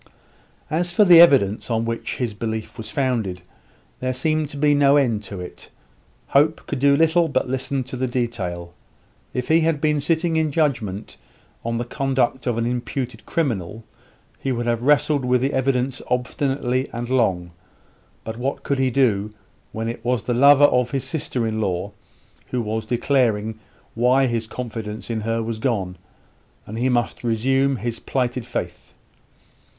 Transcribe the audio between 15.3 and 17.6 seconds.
the evidence obstinately and long;